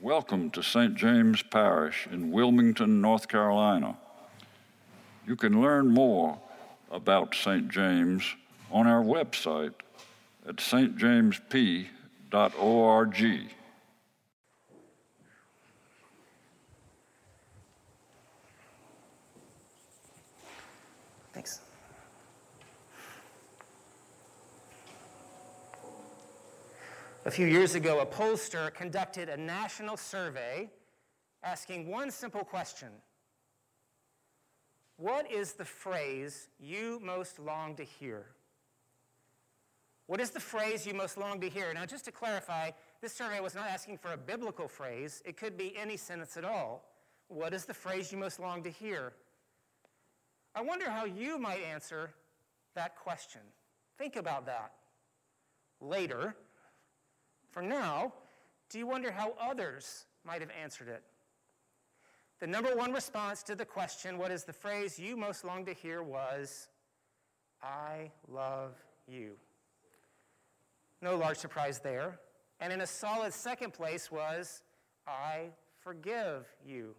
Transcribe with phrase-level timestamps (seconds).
[0.00, 0.94] Welcome to St.
[0.94, 3.96] James Parish in Wilmington, North Carolina.
[5.26, 6.38] You can learn more
[6.90, 7.70] about St.
[7.70, 8.22] James
[8.70, 9.72] on our website
[10.46, 13.55] at stjamesp.org.
[27.26, 30.70] A few years ago, a pollster conducted a national survey
[31.42, 32.90] asking one simple question
[34.96, 38.26] What is the phrase you most long to hear?
[40.06, 41.74] What is the phrase you most long to hear?
[41.74, 42.70] Now, just to clarify,
[43.02, 46.44] this survey was not asking for a biblical phrase, it could be any sentence at
[46.44, 46.84] all.
[47.26, 49.14] What is the phrase you most long to hear?
[50.54, 52.10] I wonder how you might answer
[52.76, 53.40] that question.
[53.98, 54.70] Think about that
[55.80, 56.36] later.
[57.56, 58.12] For now,
[58.68, 61.02] do you wonder how others might have answered it?
[62.38, 65.72] The number one response to the question, what is the phrase you most long to
[65.72, 66.68] hear, was,
[67.62, 68.74] I love
[69.08, 69.36] you.
[71.00, 72.18] No large surprise there.
[72.60, 74.60] And in a solid second place was,
[75.08, 75.46] I
[75.78, 76.94] forgive you.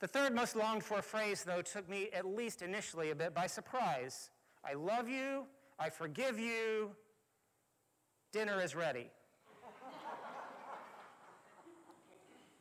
[0.00, 3.46] The third most longed for phrase, though, took me at least initially a bit by
[3.46, 4.28] surprise.
[4.62, 5.46] I love you,
[5.78, 6.90] I forgive you,
[8.34, 9.06] dinner is ready.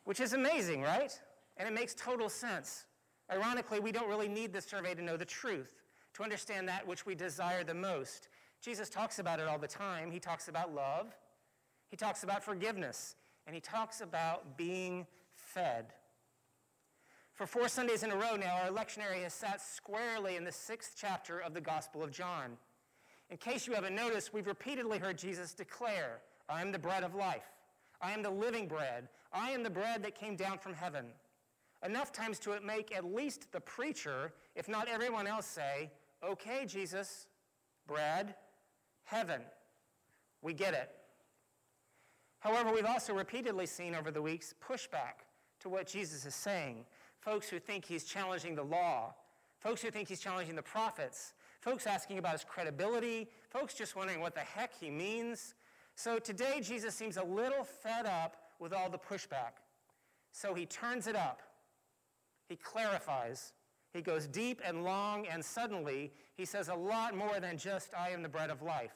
[0.06, 1.12] Which is amazing, right?
[1.58, 2.86] And it makes total sense.
[3.32, 5.82] Ironically, we don't really need this survey to know the truth,
[6.14, 8.28] to understand that which we desire the most.
[8.62, 10.12] Jesus talks about it all the time.
[10.12, 11.08] He talks about love,
[11.90, 13.16] he talks about forgiveness,
[13.48, 15.86] and he talks about being fed.
[17.34, 20.94] For four Sundays in a row now, our lectionary has sat squarely in the sixth
[20.96, 22.58] chapter of the Gospel of John.
[23.34, 27.16] In case you haven't noticed, we've repeatedly heard Jesus declare, I am the bread of
[27.16, 27.50] life.
[28.00, 29.08] I am the living bread.
[29.34, 31.08] I am the bread that came down from heaven.
[31.84, 35.90] Enough times to make at least the preacher, if not everyone else, say,
[36.24, 37.26] Okay, Jesus,
[37.88, 38.36] bread,
[39.04, 39.42] heaven.
[40.44, 40.92] We get it.
[42.38, 45.26] However, we've also repeatedly seen over the weeks pushback
[45.62, 46.86] to what Jesus is saying.
[47.20, 49.16] Folks who think he's challenging the law,
[49.60, 51.34] folks who think he's challenging the prophets,
[51.64, 55.56] folks asking about his credibility, folks just wondering what the heck he means.
[55.96, 59.62] So today, Jesus seems a little fed up with all the pushback.
[60.32, 61.42] So he turns it up,
[62.50, 63.54] he clarifies,
[63.94, 68.10] he goes deep and long, and suddenly he says a lot more than just, I
[68.10, 68.96] am the bread of life.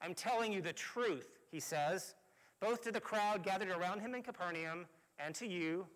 [0.00, 2.14] I'm telling you the truth, he says,
[2.60, 4.86] both to the crowd gathered around him in Capernaum
[5.18, 5.86] and to you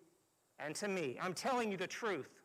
[0.59, 1.17] and to me.
[1.21, 2.38] I'm telling you the truth.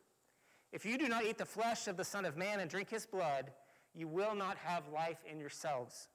[0.74, 3.06] If you do not eat the flesh of the Son of Man and drink his
[3.06, 3.52] blood,
[3.94, 6.08] you will not have life in yourselves.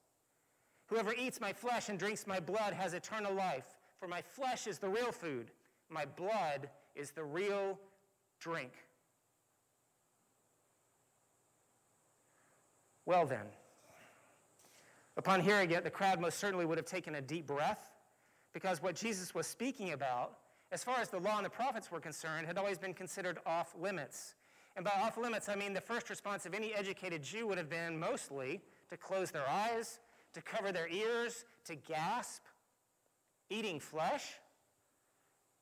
[0.88, 3.64] Whoever eats my flesh and drinks my blood has eternal life,
[4.02, 5.52] for my flesh is the real food,
[5.90, 7.80] my blood is the real
[8.42, 8.74] drink.
[13.06, 13.46] Well, then,
[15.16, 17.94] upon hearing it, the crowd most certainly would have taken a deep breath
[18.52, 20.38] because what Jesus was speaking about,
[20.74, 23.74] as far as the law and the prophets were concerned, had always been considered off
[23.80, 24.36] limits.
[24.76, 27.70] And by off limits, I mean the first response of any educated Jew would have
[27.70, 30.00] been mostly to close their eyes,
[30.34, 32.44] to cover their ears, to gasp,
[33.50, 34.26] eating flesh,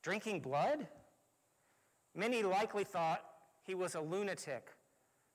[0.03, 0.87] drinking blood.
[2.15, 3.23] Many likely thought
[3.63, 4.67] he was a lunatic.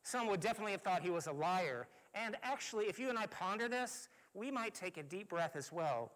[0.03, 1.87] Some would definitely have thought he was a liar.
[2.15, 5.71] And actually, if you and I ponder this, we might take a deep breath as
[5.73, 6.13] well.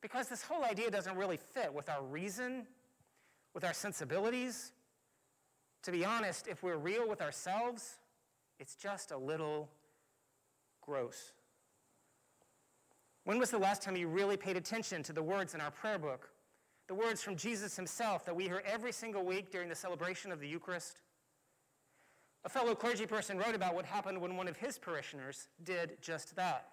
[0.00, 2.66] Because this whole idea doesn't really fit with our reason,
[3.54, 4.72] with our sensibilities.
[5.84, 7.98] To be honest, if we're real with ourselves,
[8.58, 9.68] it's just a little
[10.80, 11.32] gross.
[13.24, 15.98] When was the last time you really paid attention to the words in our prayer
[15.98, 16.30] book?
[16.88, 20.40] The words from Jesus himself that we hear every single week during the celebration of
[20.40, 21.00] the Eucharist?
[22.44, 26.36] A fellow clergy person wrote about what happened when one of his parishioners did just
[26.36, 26.68] that.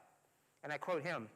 [0.63, 1.29] And I quote him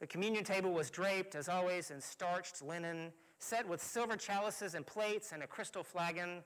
[0.00, 4.86] The communion table was draped, as always, in starched linen, set with silver chalices and
[4.86, 6.42] plates and a crystal flagon.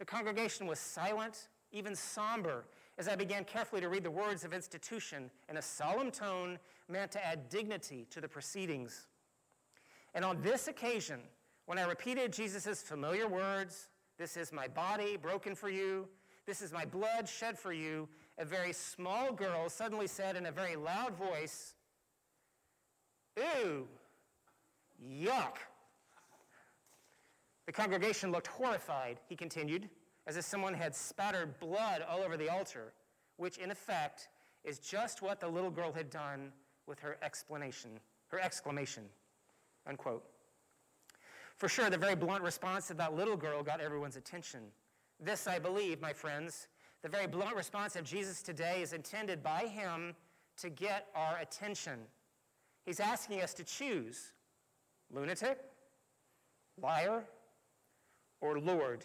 [0.00, 2.64] The congregation was silent, even somber,
[2.98, 6.58] as I began carefully to read the words of institution in a solemn tone
[6.88, 9.06] meant to add dignity to the proceedings.
[10.14, 11.20] And on this occasion,
[11.66, 13.88] when I repeated Jesus' familiar words,
[14.18, 16.08] This is my body broken for you,
[16.46, 18.08] this is my blood shed for you.
[18.38, 21.74] A very small girl suddenly said in a very loud voice,
[23.36, 23.86] Ew,
[25.00, 25.58] yuck.
[27.70, 29.88] The congregation looked horrified, he continued,
[30.26, 32.92] as if someone had spattered blood all over the altar,
[33.36, 34.28] which in effect
[34.64, 36.50] is just what the little girl had done
[36.88, 39.04] with her explanation, her exclamation,
[39.86, 40.24] unquote.
[41.58, 44.62] For sure, the very blunt response of that little girl got everyone's attention.
[45.20, 46.66] This, I believe, my friends,
[47.02, 50.16] the very blunt response of Jesus today is intended by him
[50.56, 52.00] to get our attention.
[52.84, 54.32] He's asking us to choose
[55.12, 55.60] lunatic,
[56.76, 57.22] liar,
[58.40, 59.04] or Lord,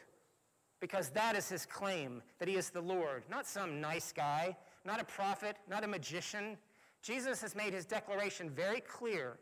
[0.79, 4.55] because that is his claim that he is the Lord, not some nice guy,
[4.85, 6.57] not a prophet, not a magician.
[7.01, 9.37] Jesus has made his declaration very clear.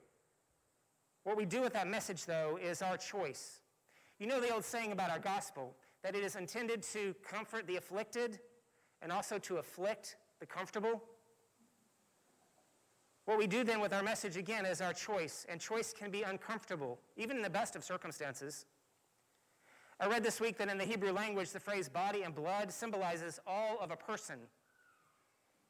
[1.23, 3.61] What we do with that message, though, is our choice.
[4.19, 7.77] You know the old saying about our gospel that it is intended to comfort the
[7.77, 8.39] afflicted
[9.01, 11.03] and also to afflict the comfortable?
[13.25, 16.23] What we do then with our message again is our choice, and choice can be
[16.23, 18.65] uncomfortable, even in the best of circumstances.
[20.03, 23.39] I read this week that in the Hebrew language, the phrase body and blood symbolizes
[23.47, 24.35] all of a person.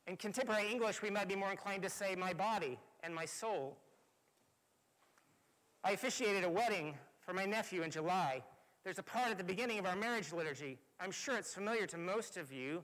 [0.07, 3.77] In contemporary English, we might be more inclined to say my body and my soul.
[5.83, 8.41] I officiated a wedding for my nephew in July.
[8.83, 10.79] There's a part at the beginning of our marriage liturgy.
[11.00, 12.81] I'm sure it's familiar to most of you.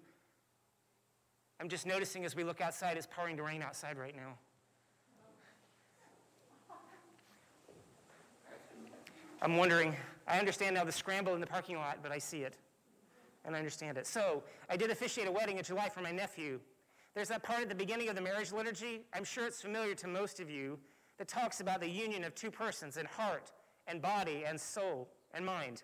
[1.59, 4.37] I'm just noticing as we look outside, it's pouring to rain outside right now.
[9.41, 9.95] I'm wondering,
[10.29, 12.55] I understand now the scramble in the parking lot, but I see it.
[13.45, 14.05] And I understand it.
[14.05, 16.59] So, I did officiate a wedding in July for my nephew.
[17.15, 19.01] There's that part at the beginning of the marriage liturgy.
[19.13, 20.77] I'm sure it's familiar to most of you
[21.17, 23.51] that talks about the union of two persons in heart
[23.87, 25.83] and body and soul and mind.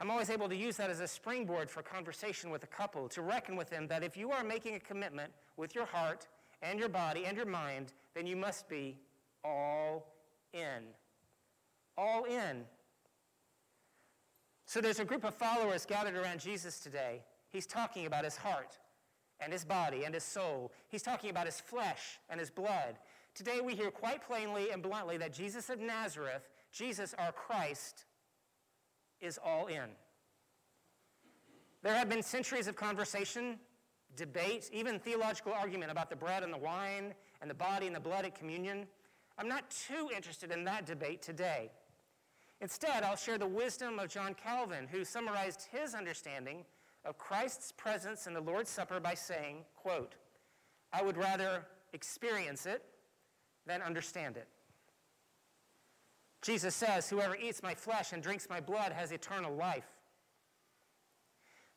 [0.00, 3.22] I'm always able to use that as a springboard for conversation with a couple to
[3.22, 6.26] reckon with them that if you are making a commitment with your heart
[6.62, 8.96] and your body and your mind, then you must be
[9.44, 10.06] all
[10.52, 10.84] in
[11.96, 12.64] all in.
[14.74, 17.22] So there's a group of followers gathered around Jesus today.
[17.52, 18.76] He's talking about his heart
[19.38, 20.72] and his body and his soul.
[20.88, 22.98] He's talking about his flesh and his blood.
[23.36, 28.06] Today we hear quite plainly and bluntly that Jesus of Nazareth, Jesus our Christ,
[29.20, 29.90] is all in.
[31.84, 33.60] There have been centuries of conversation,
[34.16, 38.00] debate, even theological argument about the bread and the wine and the body and the
[38.00, 38.88] blood at communion.
[39.38, 41.70] I'm not too interested in that debate today.
[42.64, 46.64] Instead, I'll share the wisdom of John Calvin, who summarized his understanding
[47.04, 50.14] of Christ's presence in the Lord's Supper by saying, quote,
[50.90, 52.82] I would rather experience it
[53.66, 54.48] than understand it.
[56.40, 59.90] Jesus says, Whoever eats my flesh and drinks my blood has eternal life.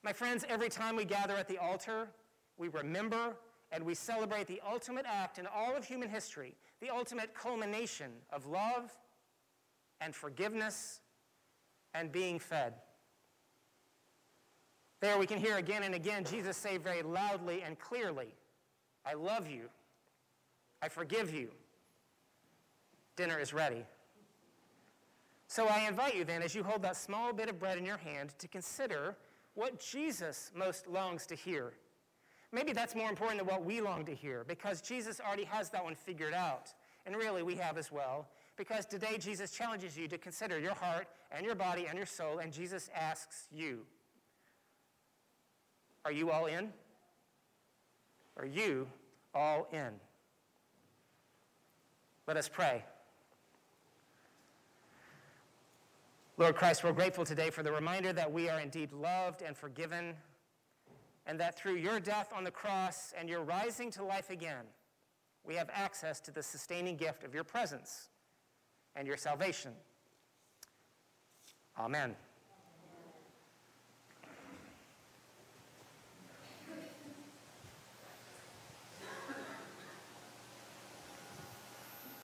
[0.04, 2.08] My friends, every time we gather at the altar,
[2.58, 3.36] we remember
[3.74, 8.46] and we celebrate the ultimate act in all of human history, the ultimate culmination of
[8.46, 8.98] love
[10.02, 11.02] and forgiveness
[11.94, 12.74] and being fed.
[15.00, 18.34] There we can hear again and again Jesus say very loudly and clearly,
[19.06, 19.70] I love you.
[20.82, 21.50] I forgive you.
[23.16, 23.86] Dinner is ready.
[25.48, 27.98] So I invite you then, as you hold that small bit of bread in your
[27.98, 29.16] hand, to consider
[29.56, 31.74] what Jesus most longs to hear.
[32.52, 35.84] Maybe that's more important than what we long to hear, because Jesus already has that
[35.84, 36.74] one figured out.
[37.06, 38.28] And really, we have as well
[38.58, 42.40] because today Jesus challenges you to consider your heart and your body and your soul,
[42.40, 43.82] and Jesus asks you
[46.04, 46.74] Are you all in?
[48.36, 48.88] Are you
[49.34, 49.92] all in?
[52.28, 52.84] Let us pray.
[56.40, 60.14] Lord Christ, we're grateful today for the reminder that we are indeed loved and forgiven,
[61.26, 64.66] and that through your death on the cross and your rising to life again,
[65.44, 68.10] we have access to the sustaining gift of your presence
[68.98, 69.72] and your salvation.
[71.78, 72.16] Amen.